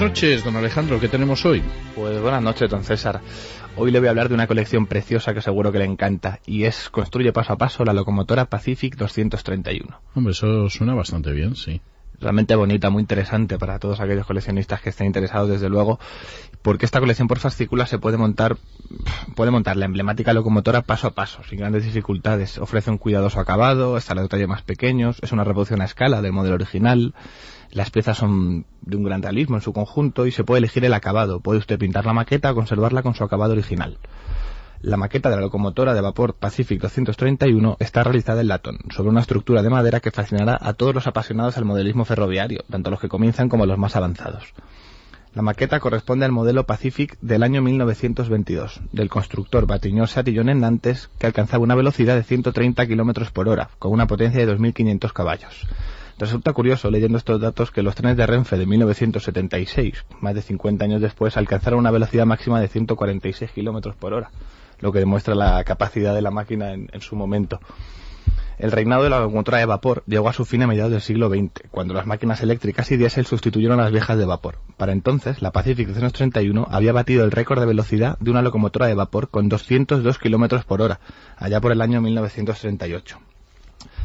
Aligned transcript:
Buenas 0.00 0.16
noches, 0.16 0.44
don 0.44 0.56
Alejandro, 0.56 0.98
¿qué 0.98 1.08
tenemos 1.08 1.44
hoy? 1.44 1.62
Pues 1.94 2.22
buenas 2.22 2.42
noches, 2.42 2.70
don 2.70 2.84
César. 2.84 3.20
Hoy 3.76 3.90
le 3.90 3.98
voy 3.98 4.06
a 4.08 4.12
hablar 4.12 4.30
de 4.30 4.34
una 4.34 4.46
colección 4.46 4.86
preciosa 4.86 5.34
que 5.34 5.42
seguro 5.42 5.72
que 5.72 5.78
le 5.78 5.84
encanta 5.84 6.40
y 6.46 6.64
es 6.64 6.88
Construye 6.88 7.34
paso 7.34 7.52
a 7.52 7.58
paso 7.58 7.84
la 7.84 7.92
locomotora 7.92 8.46
Pacific 8.46 8.96
231. 8.96 10.00
Hombre, 10.14 10.32
eso 10.32 10.70
suena 10.70 10.94
bastante 10.94 11.32
bien, 11.32 11.54
sí 11.54 11.82
realmente 12.20 12.54
bonita, 12.54 12.90
muy 12.90 13.00
interesante 13.00 13.58
para 13.58 13.78
todos 13.78 14.00
aquellos 14.00 14.26
coleccionistas 14.26 14.80
que 14.80 14.90
estén 14.90 15.06
interesados, 15.06 15.48
desde 15.48 15.68
luego, 15.68 15.98
porque 16.62 16.84
esta 16.84 17.00
colección 17.00 17.28
por 17.28 17.38
fascículas 17.38 17.88
se 17.88 17.98
puede 17.98 18.16
montar, 18.16 18.56
puede 19.34 19.50
montar 19.50 19.76
la 19.76 19.86
emblemática 19.86 20.32
locomotora 20.32 20.82
paso 20.82 21.08
a 21.08 21.10
paso, 21.12 21.42
sin 21.48 21.58
grandes 21.58 21.84
dificultades. 21.84 22.58
Ofrece 22.58 22.90
un 22.90 22.98
cuidadoso 22.98 23.40
acabado, 23.40 23.96
está 23.96 24.14
los 24.14 24.24
detalles 24.24 24.48
más 24.48 24.62
pequeños, 24.62 25.18
es 25.22 25.32
una 25.32 25.44
reproducción 25.44 25.80
a 25.80 25.86
escala 25.86 26.22
del 26.22 26.32
modelo 26.32 26.56
original, 26.56 27.14
las 27.70 27.90
piezas 27.90 28.18
son 28.18 28.66
de 28.82 28.96
un 28.96 29.04
gran 29.04 29.22
realismo 29.22 29.56
en 29.56 29.62
su 29.62 29.72
conjunto 29.72 30.26
y 30.26 30.32
se 30.32 30.44
puede 30.44 30.58
elegir 30.58 30.84
el 30.84 30.94
acabado. 30.94 31.40
Puede 31.40 31.60
usted 31.60 31.78
pintar 31.78 32.04
la 32.04 32.12
maqueta 32.12 32.50
o 32.50 32.54
conservarla 32.54 33.02
con 33.02 33.14
su 33.14 33.22
acabado 33.22 33.52
original. 33.52 33.98
La 34.82 34.96
maqueta 34.96 35.28
de 35.28 35.36
la 35.36 35.42
locomotora 35.42 35.92
de 35.92 36.00
vapor 36.00 36.32
Pacific 36.32 36.80
231 36.80 37.76
está 37.80 38.02
realizada 38.02 38.40
en 38.40 38.48
latón, 38.48 38.78
sobre 38.88 39.10
una 39.10 39.20
estructura 39.20 39.62
de 39.62 39.68
madera 39.68 40.00
que 40.00 40.10
fascinará 40.10 40.56
a 40.58 40.72
todos 40.72 40.94
los 40.94 41.06
apasionados 41.06 41.58
al 41.58 41.66
modelismo 41.66 42.06
ferroviario, 42.06 42.64
tanto 42.70 42.90
los 42.90 42.98
que 42.98 43.10
comienzan 43.10 43.50
como 43.50 43.66
los 43.66 43.76
más 43.76 43.94
avanzados. 43.96 44.54
La 45.34 45.42
maqueta 45.42 45.80
corresponde 45.80 46.24
al 46.24 46.32
modelo 46.32 46.64
Pacific 46.64 47.18
del 47.20 47.42
año 47.42 47.60
1922, 47.60 48.80
del 48.90 49.10
constructor 49.10 49.66
Batignolles 49.66 50.12
Satillon 50.12 50.48
en 50.48 50.60
Nantes, 50.60 51.10
que 51.18 51.26
alcanzaba 51.26 51.62
una 51.62 51.74
velocidad 51.74 52.16
de 52.16 52.24
130 52.24 52.86
km 52.86 53.30
por 53.32 53.50
hora, 53.50 53.68
con 53.78 53.92
una 53.92 54.06
potencia 54.06 54.44
de 54.44 54.56
2.500 54.56 55.12
caballos. 55.12 55.66
Resulta 56.20 56.52
curioso, 56.52 56.90
leyendo 56.90 57.16
estos 57.16 57.40
datos, 57.40 57.70
que 57.70 57.82
los 57.82 57.94
trenes 57.94 58.18
de 58.18 58.26
Renfe 58.26 58.58
de 58.58 58.66
1976, 58.66 60.04
más 60.20 60.34
de 60.34 60.42
50 60.42 60.84
años 60.84 61.00
después, 61.00 61.38
alcanzaron 61.38 61.80
una 61.80 61.90
velocidad 61.90 62.26
máxima 62.26 62.60
de 62.60 62.68
146 62.68 63.50
km 63.52 63.94
por 63.94 64.12
hora 64.12 64.30
lo 64.80 64.92
que 64.92 64.98
demuestra 64.98 65.34
la 65.34 65.64
capacidad 65.64 66.14
de 66.14 66.20
la 66.20 66.30
máquina 66.30 66.72
en, 66.72 67.00
su 67.00 67.16
momento. 67.16 67.60
El 68.58 68.70
reinado 68.70 69.04
de 69.04 69.08
la 69.08 69.20
locomotora 69.20 69.58
de 69.58 69.64
vapor 69.64 70.02
llegó 70.06 70.28
a 70.28 70.34
su 70.34 70.44
fin 70.44 70.62
a 70.62 70.66
mediados 70.66 70.92
del 70.92 71.00
siglo 71.00 71.30
XX, 71.30 71.68
cuando 71.70 71.94
las 71.94 72.06
máquinas 72.06 72.42
eléctricas 72.42 72.90
y 72.90 72.98
diésel 72.98 73.24
sustituyeron 73.24 73.80
a 73.80 73.84
las 73.84 73.92
viejas 73.92 74.18
de 74.18 74.26
vapor. 74.26 74.56
Para 74.76 74.92
entonces, 74.92 75.40
la 75.40 75.52
Pacific 75.52 75.88
231 75.88 76.68
había 76.70 76.92
batido 76.92 77.24
el 77.24 77.30
récord 77.30 77.60
de 77.60 77.66
velocidad 77.66 78.18
de 78.20 78.30
una 78.30 78.42
locomotora 78.42 78.86
de 78.86 78.94
vapor 78.94 79.30
con 79.30 79.48
202 79.48 80.18
km 80.18 80.64
por 80.64 80.82
hora, 80.82 81.00
allá 81.38 81.60
por 81.62 81.72
el 81.72 81.80
año 81.80 82.02
1938. 82.02 83.29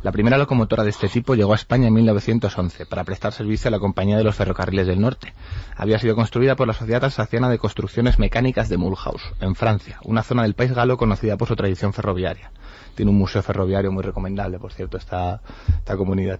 La 0.00 0.12
primera 0.12 0.38
locomotora 0.38 0.84
de 0.84 0.90
este 0.90 1.08
tipo 1.08 1.34
llegó 1.34 1.52
a 1.52 1.56
España 1.56 1.88
en 1.88 1.94
1911 1.94 2.86
para 2.86 3.02
prestar 3.02 3.32
servicio 3.32 3.66
a 3.66 3.72
la 3.72 3.80
Compañía 3.80 4.16
de 4.16 4.22
los 4.22 4.36
Ferrocarriles 4.36 4.86
del 4.86 5.00
Norte. 5.00 5.34
Había 5.76 5.98
sido 5.98 6.14
construida 6.14 6.54
por 6.54 6.68
la 6.68 6.72
Sociedad 6.72 7.02
Alsaciana 7.02 7.48
de 7.48 7.58
Construcciones 7.58 8.20
Mecánicas 8.20 8.68
de 8.68 8.76
Mulhouse, 8.76 9.34
en 9.40 9.56
Francia, 9.56 9.98
una 10.04 10.22
zona 10.22 10.44
del 10.44 10.54
país 10.54 10.72
galo 10.72 10.96
conocida 10.98 11.36
por 11.36 11.48
su 11.48 11.56
tradición 11.56 11.92
ferroviaria. 11.92 12.52
Tiene 12.94 13.10
un 13.10 13.18
museo 13.18 13.42
ferroviario 13.42 13.90
muy 13.90 14.04
recomendable, 14.04 14.60
por 14.60 14.72
cierto, 14.72 14.98
esta, 14.98 15.40
esta 15.66 15.96
comunidad. 15.96 16.38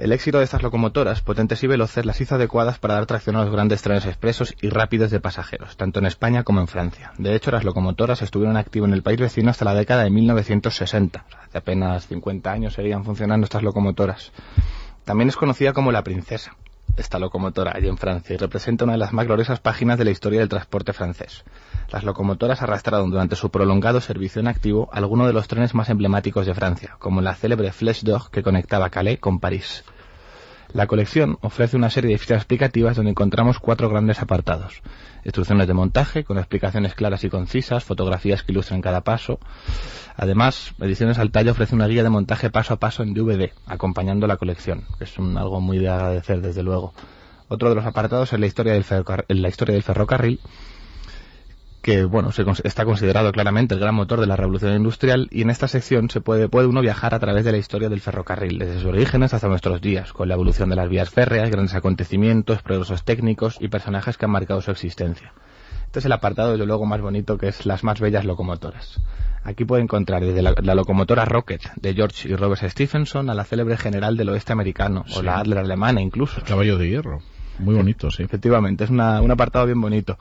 El 0.00 0.12
éxito 0.12 0.38
de 0.38 0.44
estas 0.44 0.62
locomotoras, 0.62 1.20
potentes 1.20 1.62
y 1.62 1.66
veloces, 1.66 2.06
las 2.06 2.18
hizo 2.22 2.36
adecuadas 2.36 2.78
para 2.78 2.94
dar 2.94 3.04
tracción 3.04 3.36
a 3.36 3.44
los 3.44 3.52
grandes 3.52 3.82
trenes 3.82 4.06
expresos 4.06 4.54
y 4.62 4.70
rápidos 4.70 5.10
de 5.10 5.20
pasajeros, 5.20 5.76
tanto 5.76 5.98
en 5.98 6.06
España 6.06 6.42
como 6.42 6.62
en 6.62 6.68
Francia. 6.68 7.12
De 7.18 7.34
hecho, 7.34 7.50
las 7.50 7.64
locomotoras 7.64 8.22
estuvieron 8.22 8.56
activas 8.56 8.88
en 8.88 8.94
el 8.94 9.02
país 9.02 9.20
vecino 9.20 9.50
hasta 9.50 9.66
la 9.66 9.74
década 9.74 10.04
de 10.04 10.08
1960. 10.08 11.26
hace 11.42 11.58
apenas 11.58 12.06
50 12.06 12.50
años 12.50 12.72
seguían 12.72 13.04
funcionando 13.04 13.44
estas 13.44 13.62
locomotoras. 13.62 14.32
También 15.04 15.28
es 15.28 15.36
conocida 15.36 15.74
como 15.74 15.92
la 15.92 16.02
Princesa, 16.02 16.56
esta 16.96 17.18
locomotora 17.18 17.72
allí 17.74 17.88
en 17.88 17.96
Francia, 17.96 18.34
y 18.34 18.36
representa 18.36 18.84
una 18.84 18.94
de 18.94 18.98
las 18.98 19.12
más 19.12 19.26
gloriosas 19.26 19.60
páginas 19.60 19.98
de 19.98 20.04
la 20.04 20.10
historia 20.10 20.40
del 20.40 20.48
transporte 20.48 20.92
francés. 20.92 21.44
Las 21.90 22.04
locomotoras 22.04 22.62
arrastraron 22.62 23.10
durante 23.10 23.36
su 23.36 23.50
prolongado 23.50 24.00
servicio 24.00 24.40
en 24.40 24.48
activo 24.48 24.88
algunos 24.92 25.26
de 25.26 25.32
los 25.32 25.48
trenes 25.48 25.74
más 25.74 25.88
emblemáticos 25.88 26.46
de 26.46 26.54
Francia, 26.54 26.96
como 26.98 27.20
la 27.20 27.34
célebre 27.34 27.72
Flèche 27.72 28.04
d'Or 28.04 28.30
que 28.30 28.42
conectaba 28.42 28.90
Calais 28.90 29.18
con 29.18 29.40
París. 29.40 29.84
La 30.72 30.86
colección 30.86 31.38
ofrece 31.40 31.76
una 31.76 31.90
serie 31.90 32.12
de 32.12 32.18
fichas 32.18 32.38
explicativas 32.38 32.94
donde 32.94 33.10
encontramos 33.10 33.58
cuatro 33.58 33.88
grandes 33.88 34.20
apartados. 34.22 34.82
Instrucciones 35.24 35.66
de 35.66 35.74
montaje, 35.74 36.22
con 36.22 36.38
explicaciones 36.38 36.94
claras 36.94 37.24
y 37.24 37.28
concisas, 37.28 37.82
fotografías 37.82 38.44
que 38.44 38.52
ilustran 38.52 38.80
cada 38.80 39.00
paso. 39.00 39.40
Además, 40.16 40.72
Ediciones 40.80 41.18
Altayo 41.18 41.52
ofrece 41.52 41.74
una 41.74 41.88
guía 41.88 42.04
de 42.04 42.10
montaje 42.10 42.50
paso 42.50 42.74
a 42.74 42.78
paso 42.78 43.02
en 43.02 43.14
DVD, 43.14 43.50
acompañando 43.66 44.28
la 44.28 44.36
colección, 44.36 44.84
que 44.98 45.04
es 45.04 45.18
un, 45.18 45.36
algo 45.36 45.60
muy 45.60 45.78
de 45.78 45.88
agradecer, 45.88 46.40
desde 46.40 46.62
luego. 46.62 46.94
Otro 47.48 47.68
de 47.68 47.74
los 47.74 47.84
apartados 47.84 48.32
es 48.32 48.38
la 48.38 48.46
historia 48.46 48.72
del, 48.72 48.84
la 49.28 49.48
historia 49.48 49.74
del 49.74 49.82
ferrocarril, 49.82 50.40
que 51.82 52.04
bueno, 52.04 52.32
se, 52.32 52.44
está 52.64 52.84
considerado 52.84 53.32
claramente 53.32 53.74
el 53.74 53.80
gran 53.80 53.94
motor 53.94 54.20
de 54.20 54.26
la 54.26 54.36
revolución 54.36 54.74
industrial 54.74 55.28
y 55.30 55.42
en 55.42 55.50
esta 55.50 55.68
sección 55.68 56.10
se 56.10 56.20
puede, 56.20 56.48
puede 56.48 56.66
uno 56.66 56.80
viajar 56.80 57.14
a 57.14 57.18
través 57.18 57.44
de 57.44 57.52
la 57.52 57.58
historia 57.58 57.88
del 57.88 58.00
ferrocarril, 58.00 58.58
desde 58.58 58.80
sus 58.80 58.86
orígenes 58.86 59.34
hasta 59.34 59.48
nuestros 59.48 59.80
días, 59.80 60.12
con 60.12 60.28
la 60.28 60.34
evolución 60.34 60.68
de 60.70 60.76
las 60.76 60.88
vías 60.88 61.10
férreas, 61.10 61.50
grandes 61.50 61.74
acontecimientos, 61.74 62.62
progresos 62.62 63.04
técnicos 63.04 63.56
y 63.60 63.68
personajes 63.68 64.16
que 64.16 64.24
han 64.24 64.30
marcado 64.30 64.60
su 64.60 64.70
existencia. 64.70 65.32
Este 65.86 65.98
es 65.98 66.04
el 66.04 66.12
apartado, 66.12 66.52
desde 66.52 66.66
luego, 66.66 66.86
más 66.86 67.00
bonito, 67.00 67.36
que 67.36 67.48
es 67.48 67.66
las 67.66 67.82
más 67.82 67.98
bellas 67.98 68.24
locomotoras. 68.24 69.00
Aquí 69.42 69.64
puede 69.64 69.82
encontrar 69.82 70.24
desde 70.24 70.42
la, 70.42 70.74
locomotora 70.74 71.24
Rocket 71.24 71.62
de 71.74 71.94
George 71.94 72.28
y 72.28 72.36
Robert 72.36 72.62
Stephenson 72.62 73.28
a 73.28 73.34
la 73.34 73.44
célebre 73.44 73.76
general 73.76 74.16
del 74.16 74.28
oeste 74.28 74.52
americano, 74.52 75.04
o 75.16 75.22
la 75.22 75.38
Adler 75.38 75.58
alemana 75.58 76.00
incluso. 76.00 76.42
caballo 76.42 76.78
de 76.78 76.90
hierro. 76.90 77.22
Muy 77.58 77.74
bonito, 77.74 78.10
sí. 78.10 78.22
Efectivamente, 78.22 78.84
es 78.84 78.90
un 78.90 79.00
apartado 79.00 79.66
bien 79.66 79.80
bonito. 79.80 80.16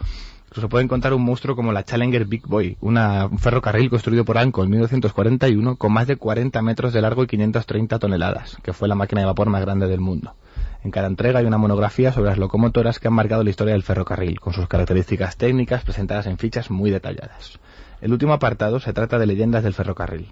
Se 0.54 0.68
puede 0.68 0.84
encontrar 0.84 1.14
un 1.14 1.24
monstruo 1.24 1.56
como 1.56 1.72
la 1.72 1.84
Challenger 1.84 2.26
Big 2.26 2.48
Boy, 2.48 2.78
una, 2.82 3.28
un 3.28 3.38
ferrocarril 3.38 3.90
construido 3.90 4.26
por 4.26 4.38
Anco 4.38 4.64
en 4.64 4.70
1941 4.72 5.76
con 5.76 5.94
más 5.94 6.08
de 6.08 6.16
40 6.18 6.62
metros 6.62 6.92
de 6.92 7.02
largo 7.02 7.24
y 7.24 7.28
530 7.28 8.00
toneladas, 8.00 8.58
que 8.64 8.74
fue 8.74 8.88
la 8.88 8.96
máquina 8.96 9.22
de 9.22 9.28
vapor 9.28 9.50
más 9.50 9.62
grande 9.62 9.88
del 9.88 10.00
mundo. 10.00 10.34
En 10.84 10.92
cada 10.92 11.08
entrega 11.08 11.40
hay 11.40 11.46
una 11.46 11.58
monografía 11.58 12.12
sobre 12.12 12.30
las 12.30 12.38
locomotoras 12.38 13.00
que 13.00 13.08
han 13.08 13.14
marcado 13.14 13.44
la 13.44 13.50
historia 13.50 13.74
del 13.74 13.84
ferrocarril, 13.84 14.40
con 14.40 14.54
sus 14.54 14.68
características 14.68 15.38
técnicas 15.38 15.84
presentadas 15.84 16.26
en 16.26 16.38
fichas 16.38 16.72
muy 16.72 16.90
detalladas. 16.90 17.60
El 18.02 18.14
último 18.14 18.34
apartado 18.34 18.80
se 18.80 18.94
trata 18.94 19.20
de 19.20 19.28
leyendas 19.28 19.64
del 19.64 19.74
ferrocarril. 19.74 20.31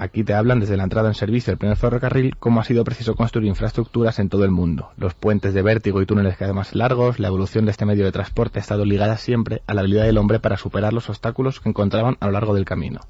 Aquí 0.00 0.22
te 0.22 0.32
hablan 0.32 0.60
desde 0.60 0.76
la 0.76 0.84
entrada 0.84 1.08
en 1.08 1.14
servicio 1.14 1.50
del 1.50 1.58
primer 1.58 1.76
ferrocarril 1.76 2.36
cómo 2.38 2.60
ha 2.60 2.64
sido 2.64 2.84
preciso 2.84 3.16
construir 3.16 3.48
infraestructuras 3.48 4.20
en 4.20 4.28
todo 4.28 4.44
el 4.44 4.52
mundo. 4.52 4.90
Los 4.96 5.14
puentes 5.14 5.54
de 5.54 5.62
vértigo 5.62 6.00
y 6.00 6.06
túneles 6.06 6.36
cada 6.36 6.52
vez 6.52 6.56
más 6.56 6.74
largos, 6.76 7.18
la 7.18 7.26
evolución 7.26 7.64
de 7.64 7.72
este 7.72 7.84
medio 7.84 8.04
de 8.04 8.12
transporte 8.12 8.60
ha 8.60 8.62
estado 8.62 8.84
ligada 8.84 9.16
siempre 9.16 9.62
a 9.66 9.74
la 9.74 9.80
habilidad 9.80 10.04
del 10.04 10.18
hombre 10.18 10.38
para 10.38 10.56
superar 10.56 10.92
los 10.92 11.08
obstáculos 11.08 11.58
que 11.58 11.68
encontraban 11.68 12.16
a 12.20 12.26
lo 12.26 12.32
largo 12.32 12.54
del 12.54 12.64
camino. 12.64 13.00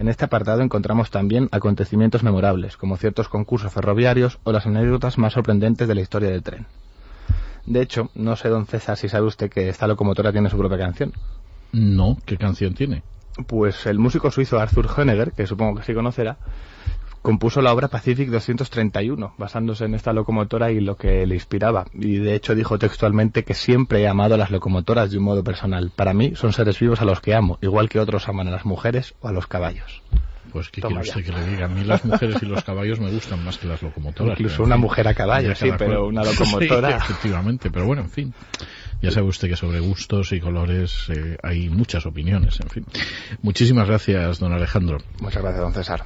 En 0.00 0.08
este 0.08 0.24
apartado 0.24 0.62
encontramos 0.62 1.12
también 1.12 1.48
acontecimientos 1.52 2.24
memorables, 2.24 2.76
como 2.76 2.96
ciertos 2.96 3.28
concursos 3.28 3.72
ferroviarios 3.72 4.40
o 4.42 4.50
las 4.50 4.66
anécdotas 4.66 5.18
más 5.18 5.34
sorprendentes 5.34 5.86
de 5.86 5.94
la 5.94 6.00
historia 6.00 6.30
del 6.30 6.42
tren. 6.42 6.66
De 7.64 7.80
hecho, 7.80 8.10
no 8.16 8.34
sé, 8.34 8.48
don 8.48 8.66
César, 8.66 8.96
si 8.96 9.08
sabe 9.08 9.28
usted 9.28 9.50
que 9.50 9.68
esta 9.68 9.86
locomotora 9.86 10.32
tiene 10.32 10.50
su 10.50 10.58
propia 10.58 10.78
canción. 10.78 11.12
No, 11.70 12.18
¿qué 12.26 12.36
canción 12.38 12.74
tiene? 12.74 13.04
Pues 13.46 13.86
el 13.86 13.98
músico 13.98 14.30
suizo 14.30 14.58
Arthur 14.58 14.88
Honegger, 14.96 15.32
que 15.32 15.46
supongo 15.46 15.78
que 15.78 15.84
sí 15.84 15.94
conocerá, 15.94 16.36
compuso 17.22 17.62
la 17.62 17.72
obra 17.72 17.88
Pacific 17.88 18.28
231, 18.28 19.34
basándose 19.38 19.86
en 19.86 19.94
esta 19.94 20.12
locomotora 20.12 20.70
y 20.70 20.80
lo 20.80 20.96
que 20.96 21.26
le 21.26 21.34
inspiraba. 21.34 21.86
Y 21.94 22.16
de 22.16 22.34
hecho 22.34 22.54
dijo 22.54 22.78
textualmente 22.78 23.44
que 23.44 23.54
siempre 23.54 24.02
he 24.02 24.08
amado 24.08 24.34
a 24.34 24.38
las 24.38 24.50
locomotoras 24.50 25.10
de 25.10 25.18
un 25.18 25.24
modo 25.24 25.42
personal. 25.42 25.90
Para 25.96 26.12
mí 26.12 26.34
son 26.36 26.52
seres 26.52 26.78
vivos 26.78 27.00
a 27.00 27.06
los 27.06 27.20
que 27.20 27.34
amo, 27.34 27.58
igual 27.62 27.88
que 27.88 27.98
otros 27.98 28.28
aman 28.28 28.48
a 28.48 28.50
las 28.50 28.66
mujeres 28.66 29.14
o 29.20 29.28
a 29.28 29.32
los 29.32 29.46
caballos. 29.46 30.02
Pues 30.52 30.68
qué 30.68 30.82
quiere 30.82 31.00
usted 31.00 31.24
que 31.24 31.32
le 31.32 31.46
diga. 31.46 31.64
A 31.64 31.68
mí 31.68 31.82
las 31.82 32.04
mujeres 32.04 32.40
y 32.40 32.46
los 32.46 32.62
caballos 32.62 33.00
me 33.00 33.10
gustan 33.10 33.44
más 33.44 33.58
que 33.58 33.66
las 33.66 33.82
locomotoras. 33.82 34.38
Incluso 34.38 34.62
una 34.62 34.76
mujer 34.76 35.08
a 35.08 35.14
caballo, 35.14 35.52
sí, 35.56 35.70
pero 35.76 36.06
una 36.06 36.22
locomotora. 36.22 36.96
efectivamente, 36.96 37.70
pero 37.70 37.86
bueno, 37.86 38.02
en 38.02 38.10
fin. 38.10 38.34
Ya 39.04 39.10
sabe 39.10 39.28
usted 39.28 39.50
que 39.50 39.56
sobre 39.56 39.80
gustos 39.80 40.32
y 40.32 40.40
colores 40.40 41.10
eh, 41.10 41.36
hay 41.42 41.68
muchas 41.68 42.06
opiniones, 42.06 42.58
en 42.60 42.70
fin. 42.70 42.86
Muchísimas 43.42 43.86
gracias, 43.86 44.38
don 44.38 44.50
Alejandro. 44.54 44.96
Muchas 45.20 45.42
gracias, 45.42 45.60
don 45.60 45.74
César. 45.74 46.04